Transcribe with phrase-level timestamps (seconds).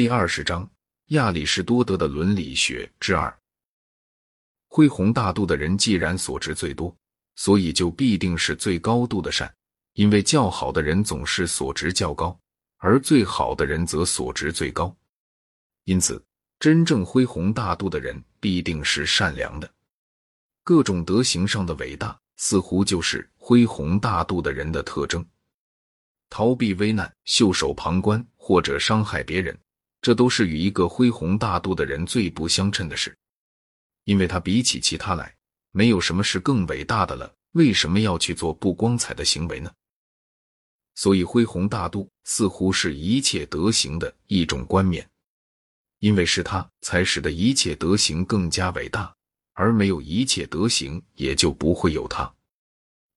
[0.00, 0.66] 第二十章：
[1.08, 3.38] 亚里士多德的伦理学之二。
[4.66, 6.96] 恢宏大度的人，既然所值最多，
[7.36, 9.54] 所以就必定是最高度的善，
[9.92, 12.40] 因为较好的人总是所值较高，
[12.78, 14.96] 而最好的人则所值最高。
[15.84, 16.24] 因此，
[16.58, 19.70] 真正恢宏大度的人必定是善良的。
[20.64, 25.22] 各种德行上的伟大，似乎就是恢宏大度的人的特征。
[26.30, 29.54] 逃避危难、袖手旁观或者伤害别人，
[30.00, 33.16] 这都是与一个恢宏大度的人最不相称的事。
[34.04, 35.34] 因为他比起其他来，
[35.70, 37.34] 没有什么是更伟大的了。
[37.52, 39.70] 为什么要去做不光彩的行为呢？
[40.94, 45.08] 所以，恢宏大度似乎是一切德行的一种冠冕，
[45.98, 49.14] 因为是他才使得一切德行更加伟大，
[49.54, 52.32] 而没有一切德行，也就不会有他。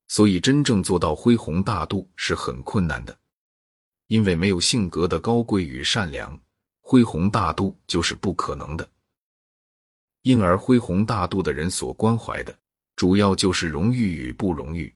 [0.08, 3.18] 所以，真正做到恢宏大度是很困难的，
[4.08, 6.40] 因为没有性格的高贵与善良，
[6.86, 8.88] 恢宏大度就是不可能的。
[10.22, 12.56] 因而，恢宏大度的人所关怀的，
[12.96, 14.94] 主要就是荣誉与不荣誉，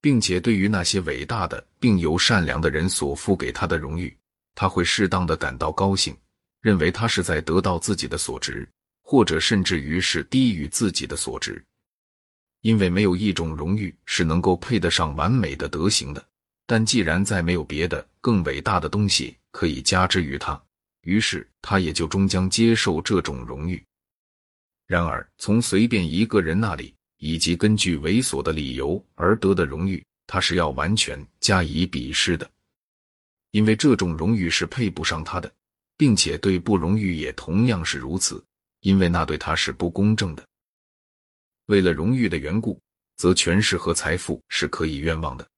[0.00, 4.16] 并且对于那些伟大的并由善良的人所付给他的荣誉，
[4.54, 6.16] 他会适当的感到高兴，
[6.60, 8.68] 认为他是在得到自己的所值，
[9.02, 11.62] 或者甚至于是低于自己的所值。
[12.62, 16.24] 因为没有一种荣誉是能够配得上完美的德行的，
[16.64, 20.60] 但既然再没有别的更伟大的东西可以加之于他，
[21.02, 23.82] 于是他也就终将接受这种荣誉。
[24.86, 32.50] 然而，从随便一个人那里，以及根据猥琐的理由而得的荣誉，他是要完全加以鄙视的，
[33.52, 35.50] 因为这种荣誉是配不上他的，
[35.96, 38.44] 并且对不荣誉也同样是如此，
[38.80, 40.46] 因为那对他是不公正的。
[41.66, 42.80] 为了荣誉的缘故，
[43.16, 45.48] 则权势和财富是可以冤枉的，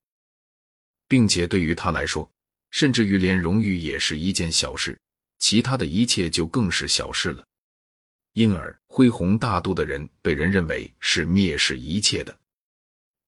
[1.08, 2.30] 并且对于他来说，
[2.70, 4.96] 甚至于连荣誉也是一件小事，
[5.38, 7.44] 其他的一切就更是小事了。
[8.32, 12.36] 因而，恢宏大度的人被人认为是蔑视一切的。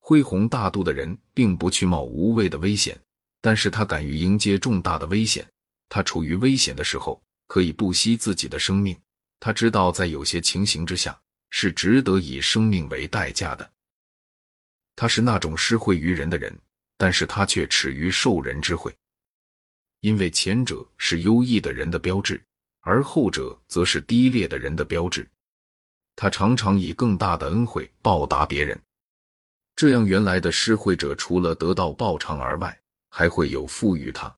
[0.01, 2.99] 恢宏大度的人并不去冒无谓的危险，
[3.41, 5.47] 但是他敢于迎接重大的危险。
[5.89, 8.97] 他处于危险的时候，可以不惜自己的生命。
[9.39, 11.17] 他知道，在有些情形之下，
[11.51, 13.71] 是值得以生命为代价的。
[14.97, 16.57] 他是那种施惠于人的人，
[16.97, 18.93] 但是他却耻于受人之惠，
[20.01, 22.43] 因为前者是优异的人的标志。
[22.89, 25.29] 而后者则是低劣的人的标志。
[26.15, 28.81] 他常常以更大的恩惠报答别人，
[29.75, 32.79] 这样原来的施惠者除了得到报偿而外，
[33.11, 34.33] 还会有赋予他。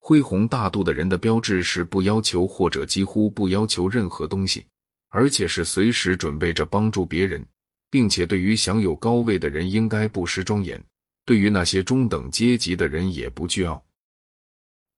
[0.00, 4.66] 恢宏大度的人的标志是不要求或者几乎不要求任何东西，
[5.08, 7.42] 而且是随时准备着帮助别人，
[7.90, 10.78] 并且对于享有高位的人应该不失庄严，
[11.24, 13.82] 对于那些中等阶级的人也不倨傲。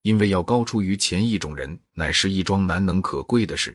[0.03, 3.73] 因为要高出于前一种人，乃是一桩难能可贵的事；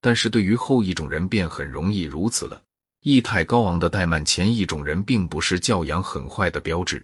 [0.00, 2.62] 但是对于后一种人，便很容易如此了。
[3.02, 6.98] 意态高昂的怠慢前一种人，并不是教养很坏的标志；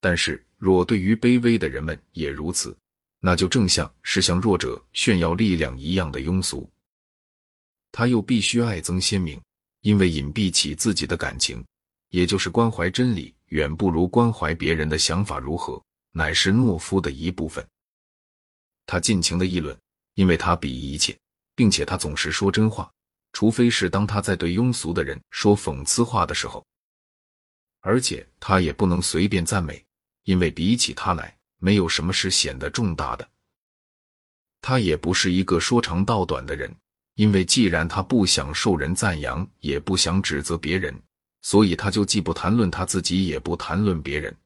[0.00, 2.74] 但是若对于卑微的人们也如此，
[3.20, 6.68] 那就正像是向弱者炫耀力量一样的庸俗。
[7.90, 9.38] 他又必须爱憎鲜明，
[9.82, 11.62] 因为隐蔽起自己的感情，
[12.08, 15.82] 也就是关怀真理，远不如关怀别人的想法如何，
[16.12, 17.62] 乃是懦夫的一部分。
[18.86, 19.76] 他尽情的议论，
[20.14, 21.16] 因为他鄙夷一切，
[21.54, 22.90] 并且他总是说真话，
[23.32, 26.64] 除非是当他在对庸俗的人说讽刺话的时候。
[27.80, 29.84] 而且他也不能随便赞美，
[30.24, 33.28] 因为比起他来，没有什么是显得重大的。
[34.60, 36.72] 他也不是一个说长道短的人，
[37.14, 40.96] 因为既然他不想受人赞扬，也不想指责别人，
[41.40, 44.36] 所以他就既不谈论他自己，也不谈论别人。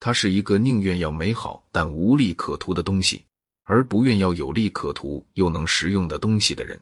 [0.00, 3.22] 他是一个宁愿要美好但无利可图的东西，
[3.64, 6.80] 而不愿要有利可图又能实用的东西的人。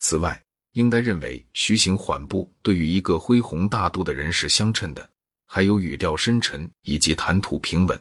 [0.00, 5.08] 此外，应该认为徐行缓步对于一个恢宏大度的人是相称的，
[5.46, 7.98] 还有语调深沉以及谈吐平稳。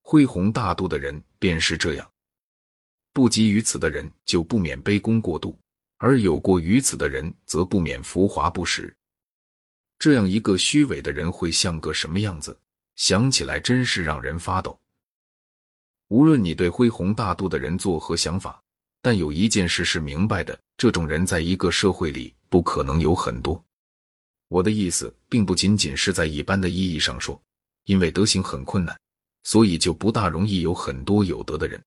[0.00, 2.08] 恢宏大度的人便是这样，
[3.12, 5.58] 不及于此的人就不免卑躬过度，
[5.96, 8.94] 而有过于此的人则不免浮华不实。
[9.98, 12.56] 这样一个虚伪的人会像个什么样子？
[12.96, 14.78] 想起来真是让人发抖。
[16.08, 18.62] 无论你对恢宏大度的人作何想法，
[19.00, 23.62] 但有一件事是明白的：这种人在一个社会里不可能有很多。
[24.48, 27.40] 我的意思并不仅仅是在一般的意义上说，
[27.84, 28.96] 因为德行很困难，
[29.42, 31.82] 所以就不大容易有很多有德的人。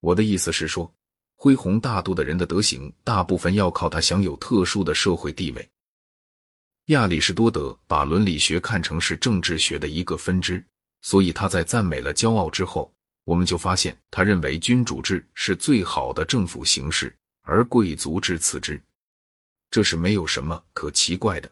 [0.00, 0.92] 我的意思是说，
[1.36, 5.70] 恢宏大度的人的德行大部分要靠他享有特殊的社会地位。
[6.86, 10.64] 亚里士多德把伦理学看成是政治学的一个分支，
[11.02, 12.92] 所以他在赞美了骄傲之后，
[13.24, 17.12] 我们就发现，他认为君主制是最好的政府形式，
[17.42, 18.80] 而贵族制次之。
[19.68, 21.50] 这是没有什么可奇怪的。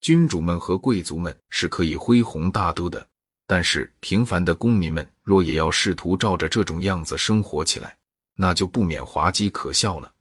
[0.00, 3.04] 君主们和贵族们是可以恢弘大都的，
[3.48, 7.96] 但是平凡的公民们若也要试图照着这种样子生活起来，
[8.36, 10.12] 那就不免滑稽可笑了。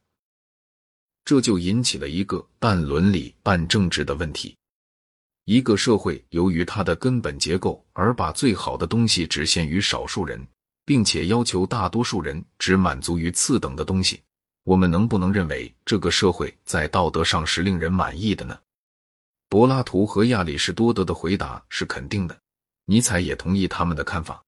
[1.26, 4.56] 这就引起了一个半伦理半政治的问题。
[5.46, 10.48] 一个社会由于它的根本结构而把最好的东西只限于少数人，
[10.86, 14.22] 并且要求大多数人只满足于次等的东西，
[14.64, 18.58] 我们能不能认为这个社会在道德上是令人满意的呢？
[19.50, 22.40] 柏拉图和亚里士多德的回答是肯定的，
[22.86, 24.44] 尼采也同意他们的看法。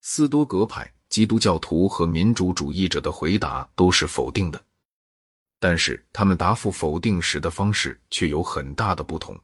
[0.00, 4.62] 斯多格派、基督教徒和民主主义者的回答都是否定的，
[5.68, 9.36] 但是他们答复否定时的方式却有很大的不同。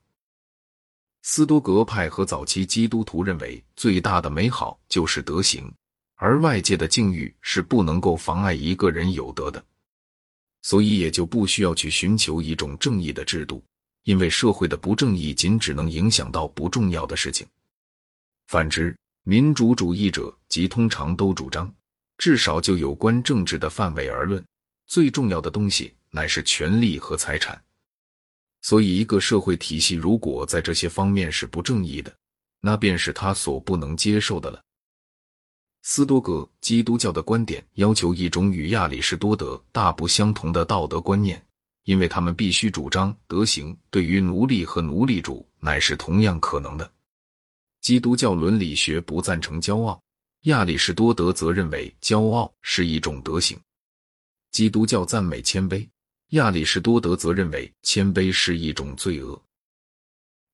[1.23, 5.69] 斯多格派和早期基督徒认为，最大的美好就是德行，
[6.15, 9.65] 而外界的境遇是不能够妨碍一个人有德的，
[10.63, 13.61] 所以也就不需要去寻求一种正义的制度，
[14.05, 17.45] 因为社会的不正义仅只能影响到不重要的事情。
[18.47, 21.75] 反之，民主主义者即通常都主张，
[22.17, 24.41] 至少就有关政治的范围而论，
[24.93, 27.59] 最重要的东西乃是权力和财产。
[28.61, 32.15] 所以，一个社会体系如果在这些方面是不正义的，
[32.61, 34.63] 那便是他所不能接受的了。
[35.81, 41.43] 斯多格基督教的观点要求一种与亚里士多德大不相同的道德观念，
[41.85, 46.93] 因为他们必须主张德行对于奴隶和奴隶主乃是同样可能的。
[47.81, 49.99] 基督教伦理学不赞成骄傲，
[50.43, 53.59] 亚里士多德则认为骄傲是一种德行。
[54.53, 55.89] 基督教赞美谦卑。
[56.29, 59.43] 亚里士多德则认为谦卑是一种罪恶。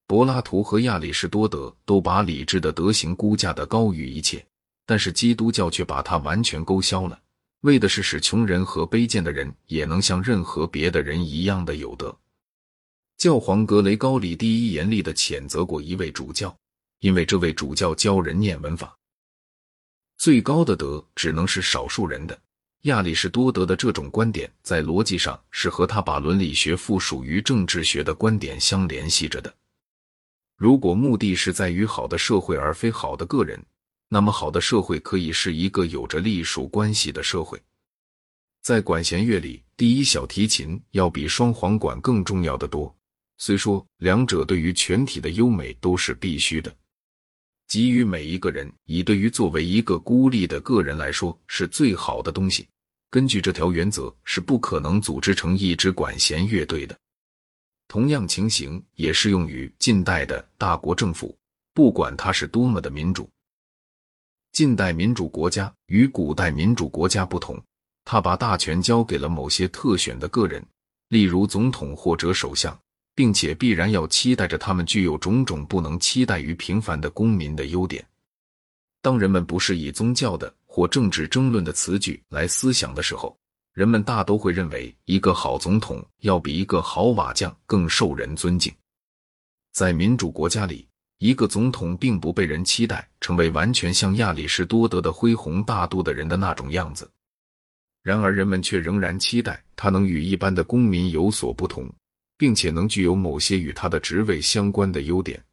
[0.07, 4.45] 柏拉图和亚里士多德都把理智的德行估价的高于一切，
[4.87, 7.21] 但是基督教却把它完全勾销了，
[7.61, 12.17] 为的是使穷人和卑贱的人也能像任何别的人一样的有德。
[13.19, 16.57] 教皇格雷高里第一严厉的谴责过一位主教，
[17.01, 18.97] 因为这位主教教人念文法。
[20.17, 22.37] 最高的德只能是少数人的。
[22.83, 29.53] 亚里士多德的这种观点在逻辑上是和他把伦理学附属于政治学的观点相联系着的。
[30.57, 33.61] 如果目的是在于好的社会而非好的个人，
[34.09, 37.61] 那么好的社会可以是一个有着隶属关系的社会。
[38.63, 42.95] 在管弦乐里，第一小提琴要比双簧管更重要的多。
[43.39, 46.75] 虽说两者对于全体的优美都是必须的。
[47.69, 52.67] 给予每一个人，以对于作为一个孤立的个人来说是最好的东西。
[53.11, 56.99] 根据这条原则，是不可能组织成一支管弦乐队的。
[57.87, 61.37] 同样情形也适用于近代的大国政府，
[61.75, 63.29] 不管它是多么的民主。
[64.53, 67.63] 近代民主国家与古代民主国家不同，
[68.05, 70.65] 他把大权交给了某些特选的个人，
[71.09, 72.79] 例如总统或者首相。
[73.19, 78.07] 并且必然要期待着他们具有种种不能期待于平凡的公民的优点。
[79.03, 83.37] 当人们不是以宗教的或政治争论的词句来思想的时候，
[83.75, 88.73] 人们大都会认为一个好总统要比一个好瓦匠更受人尊敬。
[89.73, 90.87] 在民主国家里，
[91.19, 97.11] 一个总统并不被人期待成为完全像亚里士多德的恢宏大度的人的那种样子，
[98.05, 101.93] 然而人们却仍然期待他能与一般的公民有所不同。
[102.39, 105.45] 并且能具有某些与他的职位相关的优点，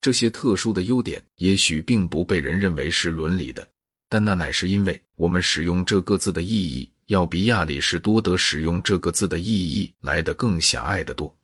[0.00, 3.66] 这些特殊的优点也许并不被人认为是伦理的，
[4.08, 11.34] 但那乃是因为我们使用这个字的意义要比亚里士多德使用这个字的意义来得更狭隘得多。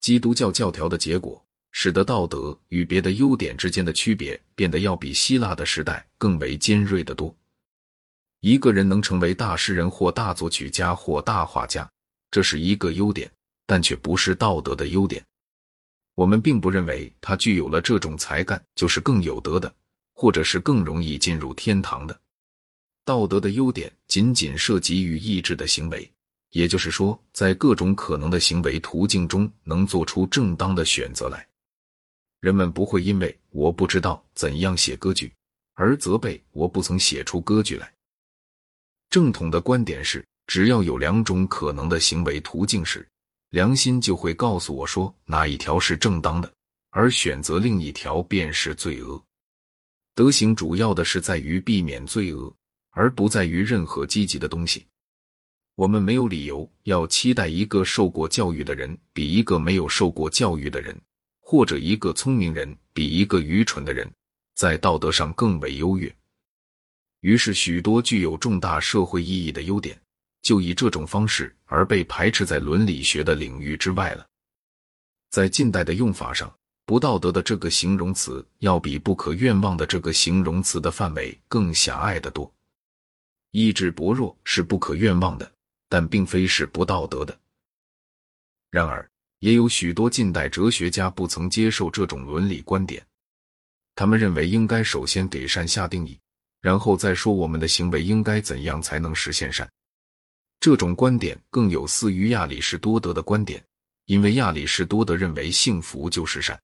[0.00, 7.36] 基督教教条的结果，使得道德与别的优点之间的区别变得要比希腊的时代更为尖锐得多。
[8.40, 11.86] 一个人能成为大诗人或大作曲家或大画家。
[12.30, 13.30] 这是一个优点，
[13.66, 15.24] 但却不是道德的优点。
[16.14, 19.72] 我们并不认为他具有了这种才干就是更有德的，
[20.14, 22.18] 或者是更容易进入天堂的。
[23.04, 26.10] 道德的优点仅仅涉及于意志的行为，
[26.50, 31.46] 也就是说，在各种可能的行为途径中能做出正当的选择来。
[32.40, 35.32] 人们不会因为我不知道怎样写歌剧
[35.74, 37.92] 而责备我不曾写出歌剧来。
[39.10, 40.26] 正统的观点是。
[40.46, 43.06] 只要有两种可能的行为途径时，
[43.50, 46.52] 良心就会告诉我说哪一条是正当的，
[46.90, 49.22] 而选择另一条便是罪恶。
[50.14, 52.54] 德行主要的是在于避免罪恶，
[52.90, 54.86] 而不在于任何积极的东西。
[55.74, 60.98] 我们没有理由要期待一个受过教育的人比一个没有受过教育的人，
[61.40, 64.10] 或者一个聪明人比一个愚蠢的人
[64.54, 66.10] 在道德上更为优越。
[67.20, 70.00] 于是，许多具有重大社会意义的优点，
[70.46, 74.24] 就以这种方式而被排斥在伦理学的领域之外了。
[75.28, 82.48] 在近代的用法上，不道德的这个形容词要比不可愿望的这个形容词的范围更狭隘得多。
[83.50, 85.52] 意志薄弱是不可愿望的，
[85.88, 87.36] 但并非是不道德的。
[88.70, 89.10] 然而，
[89.40, 93.04] 也有许多近代哲学家不曾接受这种伦理观点，
[93.96, 96.16] 他们认为应该首先给善下定义，
[96.60, 99.68] 然后再说我们的行为应该怎样才能实现善。
[100.66, 103.64] 这种观点更有似于亚里士多德的观点，
[104.06, 106.60] 因为亚里士多德认为幸福就是善。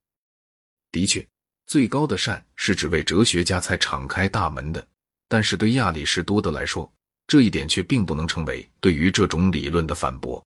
[0.91, 1.25] 的确，
[1.69, 4.85] 最高的善是指为哲学家才敞开大门的。
[5.29, 6.93] 但是对亚里士多德来说，
[7.29, 10.45] 这一点却并不能成为对于这种理论的反驳。